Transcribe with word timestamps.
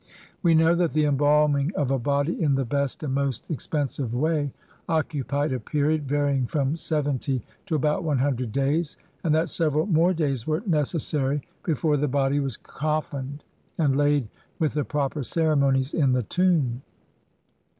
We 0.41 0.55
know 0.55 0.73
that 0.73 0.93
the 0.93 1.05
embalming 1.05 1.73
of 1.75 1.91
a 1.91 1.99
body 1.99 2.41
in 2.41 2.55
the 2.55 2.65
best 2.65 3.03
and 3.03 3.13
most 3.13 3.51
ex 3.51 3.67
pensive 3.67 4.13
way 4.13 4.51
occupied 4.89 5.53
a 5.53 5.59
period 5.59 6.07
varying 6.07 6.47
from 6.47 6.75
seventy 6.75 7.43
to 7.67 7.75
about 7.75 8.03
one 8.03 8.17
hundred 8.17 8.51
days, 8.51 8.97
and 9.23 9.35
that 9.35 9.51
several 9.51 9.85
more 9.85 10.11
days 10.15 10.47
were 10.47 10.63
necessary 10.65 11.43
before 11.63 11.97
the 11.97 12.07
body 12.07 12.39
was 12.39 12.57
coffined 12.57 13.43
and 13.77 13.95
laid 13.95 14.27
with 14.57 14.73
the 14.73 14.85
proper 14.85 15.21
ceremonies 15.21 15.93
in 15.93 16.13
the 16.13 16.23
tomb. 16.23 16.81